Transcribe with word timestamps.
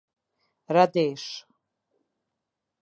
Radeshë 0.75 1.29